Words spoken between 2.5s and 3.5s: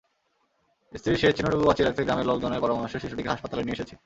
পরামর্শে শিশুটিকে